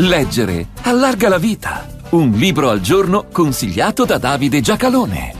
Leggere 0.00 0.68
allarga 0.82 1.28
la 1.28 1.38
vita. 1.38 1.84
Un 2.10 2.30
libro 2.30 2.70
al 2.70 2.80
giorno 2.80 3.26
consigliato 3.32 4.04
da 4.04 4.16
Davide 4.16 4.60
Giacalone. 4.60 5.34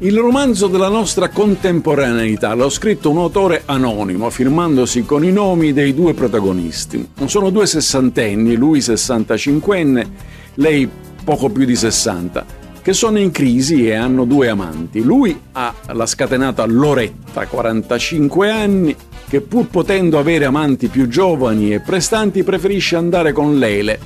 Il 0.00 0.18
romanzo 0.18 0.66
della 0.66 0.90
nostra 0.90 1.30
contemporaneità 1.30 2.54
l'ha 2.54 2.68
scritto 2.68 3.08
un 3.08 3.16
autore 3.16 3.62
anonimo, 3.64 4.28
firmandosi 4.28 5.06
con 5.06 5.24
i 5.24 5.32
nomi 5.32 5.72
dei 5.72 5.94
due 5.94 6.12
protagonisti. 6.12 7.08
Sono 7.24 7.48
due 7.48 7.64
sessantenni, 7.64 8.54
lui 8.54 8.80
65enne, 8.80 10.06
lei 10.56 10.86
poco 11.24 11.48
più 11.48 11.64
di 11.64 11.74
60, 11.74 12.44
che 12.86 12.92
sono 12.92 13.18
in 13.18 13.32
crisi 13.32 13.88
e 13.88 13.96
hanno 13.96 14.24
due 14.24 14.48
amanti. 14.48 15.02
Lui 15.02 15.36
ha 15.54 15.74
la 15.86 16.06
scatenata 16.06 16.64
Loretta, 16.66 17.44
45 17.44 18.48
anni, 18.48 18.94
che 19.28 19.40
pur 19.40 19.66
potendo 19.66 20.20
avere 20.20 20.44
amanti 20.44 20.86
più 20.86 21.08
giovani 21.08 21.74
e 21.74 21.80
prestanti 21.80 22.44
preferisce 22.44 22.94
andare 22.94 23.32
con 23.32 23.58
Lele, 23.58 23.98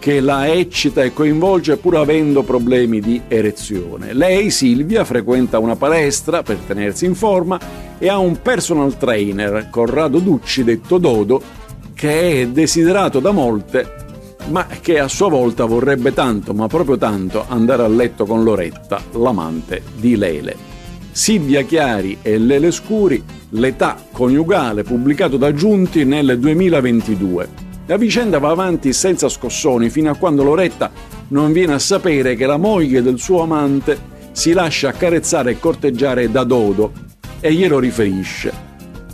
che 0.00 0.18
la 0.18 0.52
eccita 0.52 1.04
e 1.04 1.12
coinvolge 1.12 1.76
pur 1.76 1.98
avendo 1.98 2.42
problemi 2.42 2.98
di 2.98 3.22
erezione. 3.28 4.12
Lei, 4.12 4.50
Silvia, 4.50 5.04
frequenta 5.04 5.60
una 5.60 5.76
palestra 5.76 6.42
per 6.42 6.56
tenersi 6.66 7.04
in 7.04 7.14
forma 7.14 7.56
e 8.00 8.08
ha 8.08 8.18
un 8.18 8.42
personal 8.42 8.96
trainer, 8.98 9.68
Corrado 9.70 10.18
Ducci, 10.18 10.64
detto 10.64 10.98
Dodo, 10.98 11.40
che 11.94 12.40
è 12.40 12.48
desiderato 12.48 13.20
da 13.20 13.30
molte, 13.30 14.06
ma 14.48 14.66
che 14.66 14.98
a 14.98 15.08
sua 15.08 15.28
volta 15.28 15.64
vorrebbe 15.64 16.12
tanto, 16.12 16.54
ma 16.54 16.66
proprio 16.66 16.96
tanto, 16.96 17.44
andare 17.48 17.82
a 17.82 17.88
letto 17.88 18.24
con 18.24 18.42
Loretta, 18.42 19.00
l'amante 19.12 19.82
di 19.96 20.16
Lele. 20.16 20.56
Silvia 21.10 21.62
Chiari 21.62 22.18
e 22.22 22.38
Lele 22.38 22.70
Scuri, 22.70 23.22
L'età 23.52 23.96
coniugale, 24.12 24.82
pubblicato 24.82 25.36
da 25.36 25.54
Giunti 25.54 26.04
nel 26.04 26.38
2022. 26.38 27.48
La 27.86 27.96
vicenda 27.96 28.38
va 28.38 28.50
avanti 28.50 28.92
senza 28.92 29.28
scossoni 29.28 29.88
fino 29.88 30.10
a 30.10 30.16
quando 30.16 30.42
Loretta 30.42 30.90
non 31.28 31.52
viene 31.52 31.72
a 31.72 31.78
sapere 31.78 32.36
che 32.36 32.44
la 32.44 32.58
moglie 32.58 33.02
del 33.02 33.18
suo 33.18 33.42
amante 33.42 33.98
si 34.32 34.52
lascia 34.52 34.90
accarezzare 34.90 35.52
e 35.52 35.58
corteggiare 35.58 36.30
da 36.30 36.44
Dodo 36.44 36.92
e 37.40 37.52
glielo 37.54 37.78
riferisce. 37.78 38.52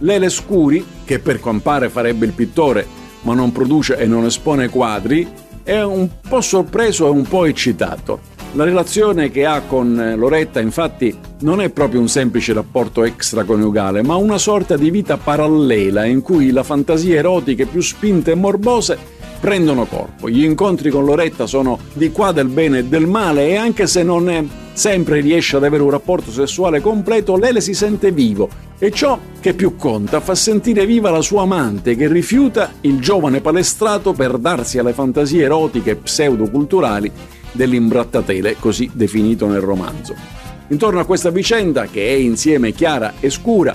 Lele 0.00 0.28
Scuri, 0.28 0.84
che 1.04 1.20
per 1.20 1.38
quampare 1.38 1.88
farebbe 1.88 2.26
il 2.26 2.32
pittore 2.32 2.86
ma 3.24 3.34
non 3.34 3.52
produce 3.52 3.98
e 3.98 4.06
non 4.06 4.24
espone 4.24 4.70
quadri, 4.70 5.28
è 5.62 5.82
un 5.82 6.08
po' 6.26 6.40
sorpreso 6.40 7.06
e 7.06 7.10
un 7.10 7.24
po' 7.24 7.44
eccitato. 7.44 8.32
La 8.52 8.64
relazione 8.64 9.30
che 9.30 9.44
ha 9.44 9.62
con 9.62 9.98
eh, 9.98 10.14
Loretta 10.14 10.60
infatti 10.60 11.12
non 11.40 11.60
è 11.60 11.70
proprio 11.70 12.00
un 12.00 12.08
semplice 12.08 12.52
rapporto 12.52 13.02
extraconiugale, 13.02 14.02
ma 14.02 14.14
una 14.14 14.38
sorta 14.38 14.76
di 14.76 14.90
vita 14.90 15.16
parallela 15.16 16.04
in 16.04 16.22
cui 16.22 16.52
la 16.52 16.62
fantasia 16.62 17.16
erotiche 17.16 17.66
più 17.66 17.80
spinte 17.80 18.30
e 18.30 18.36
morbose 18.36 18.96
prendono 19.40 19.86
corpo. 19.86 20.28
Gli 20.28 20.44
incontri 20.44 20.90
con 20.90 21.04
Loretta 21.04 21.46
sono 21.46 21.78
di 21.94 22.12
qua 22.12 22.30
del 22.30 22.46
bene 22.46 22.78
e 22.78 22.84
del 22.84 23.06
male 23.06 23.48
e 23.48 23.56
anche 23.56 23.88
se 23.88 24.04
non 24.04 24.30
è 24.30 24.44
sempre 24.74 25.20
riesce 25.20 25.56
ad 25.56 25.64
avere 25.64 25.82
un 25.82 25.90
rapporto 25.90 26.30
sessuale 26.30 26.80
completo, 26.80 27.36
Lele 27.36 27.60
si 27.60 27.72
sente 27.72 28.10
vivo 28.12 28.48
e 28.78 28.90
ciò 28.90 29.18
che 29.40 29.54
più 29.54 29.76
conta 29.76 30.20
fa 30.20 30.34
sentire 30.34 30.84
viva 30.84 31.10
la 31.10 31.22
sua 31.22 31.42
amante 31.42 31.96
che 31.96 32.08
rifiuta 32.08 32.72
il 32.82 33.00
giovane 33.00 33.40
palestrato 33.40 34.12
per 34.12 34.36
darsi 34.36 34.78
alle 34.78 34.92
fantasie 34.92 35.44
erotiche 35.44 35.96
pseudoculturali 35.96 37.10
dell'imbrattatele, 37.52 38.56
così 38.58 38.90
definito 38.92 39.46
nel 39.46 39.60
romanzo. 39.60 40.14
Intorno 40.68 40.98
a 41.00 41.04
questa 41.04 41.30
vicenda, 41.30 41.86
che 41.86 42.08
è 42.08 42.12
insieme 42.12 42.72
chiara 42.72 43.14
e 43.20 43.30
scura, 43.30 43.74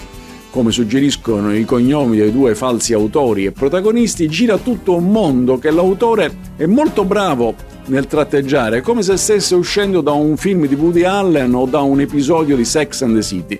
come 0.49 0.71
suggeriscono 0.71 1.55
i 1.55 1.63
cognomi 1.63 2.17
dei 2.17 2.31
due 2.31 2.55
falsi 2.55 2.93
autori 2.93 3.45
e 3.45 3.51
protagonisti, 3.51 4.27
gira 4.27 4.57
tutto 4.57 4.95
un 4.95 5.11
mondo 5.11 5.59
che 5.59 5.71
l'autore 5.71 6.35
è 6.57 6.65
molto 6.65 7.05
bravo 7.05 7.53
nel 7.89 8.07
tratteggiare, 8.07 8.81
come 8.81 9.01
se 9.01 9.17
stesse 9.17 9.55
uscendo 9.55 10.01
da 10.01 10.11
un 10.11 10.37
film 10.37 10.65
di 10.67 10.75
Woody 10.75 11.03
Allen 11.03 11.53
o 11.53 11.65
da 11.65 11.81
un 11.81 11.99
episodio 11.99 12.55
di 12.55 12.65
Sex 12.65 13.01
and 13.01 13.15
the 13.15 13.21
City. 13.21 13.59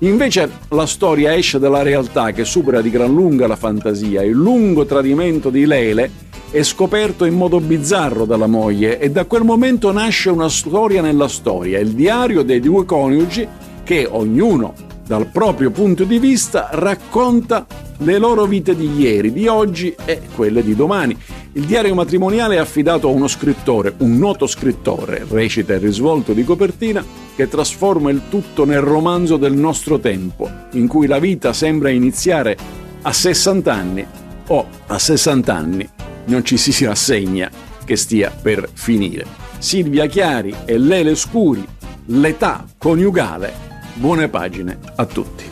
Invece 0.00 0.50
la 0.68 0.86
storia 0.86 1.34
esce 1.34 1.58
dalla 1.58 1.82
realtà 1.82 2.32
che 2.32 2.44
supera 2.44 2.80
di 2.80 2.90
gran 2.90 3.12
lunga 3.12 3.46
la 3.46 3.56
fantasia, 3.56 4.22
il 4.22 4.32
lungo 4.32 4.86
tradimento 4.86 5.50
di 5.50 5.66
Lele 5.66 6.10
è 6.50 6.62
scoperto 6.62 7.24
in 7.24 7.34
modo 7.34 7.60
bizzarro 7.60 8.24
dalla 8.24 8.46
moglie 8.46 8.98
e 8.98 9.10
da 9.10 9.24
quel 9.24 9.44
momento 9.44 9.92
nasce 9.92 10.30
una 10.30 10.48
storia 10.48 11.00
nella 11.00 11.28
storia, 11.28 11.78
il 11.78 11.90
diario 11.90 12.42
dei 12.42 12.60
due 12.60 12.84
coniugi 12.84 13.46
che 13.84 14.08
ognuno 14.10 14.74
dal 15.06 15.26
proprio 15.26 15.70
punto 15.70 16.04
di 16.04 16.18
vista 16.18 16.68
racconta 16.72 17.66
le 17.98 18.18
loro 18.18 18.46
vite 18.46 18.74
di 18.74 18.90
ieri, 18.98 19.32
di 19.32 19.46
oggi 19.48 19.94
e 20.04 20.20
quelle 20.34 20.62
di 20.62 20.74
domani. 20.74 21.16
Il 21.52 21.64
diario 21.64 21.94
matrimoniale 21.94 22.54
è 22.54 22.58
affidato 22.58 23.08
a 23.08 23.10
uno 23.10 23.26
scrittore, 23.26 23.94
un 23.98 24.16
noto 24.18 24.46
scrittore, 24.46 25.26
recita 25.28 25.74
il 25.74 25.80
risvolto 25.80 26.32
di 26.32 26.44
copertina, 26.44 27.04
che 27.34 27.48
trasforma 27.48 28.10
il 28.10 28.22
tutto 28.28 28.64
nel 28.64 28.80
romanzo 28.80 29.36
del 29.36 29.54
nostro 29.54 29.98
tempo, 29.98 30.48
in 30.72 30.86
cui 30.86 31.08
la 31.08 31.18
vita 31.18 31.52
sembra 31.52 31.90
iniziare 31.90 32.56
a 33.02 33.12
60 33.12 33.72
anni 33.72 34.06
o 34.46 34.66
a 34.86 34.98
60 34.98 35.54
anni 35.54 35.88
non 36.26 36.44
ci 36.44 36.56
si 36.56 36.84
rassegna 36.84 37.50
che 37.84 37.96
stia 37.96 38.30
per 38.30 38.68
finire. 38.72 39.26
Silvia 39.58 40.06
Chiari 40.06 40.54
e 40.64 40.78
Lele 40.78 41.16
Scuri, 41.16 41.66
l'età 42.06 42.64
coniugale. 42.78 43.52
Buone 43.94 44.28
pagine 44.28 44.78
a 44.94 45.04
tutti. 45.04 45.49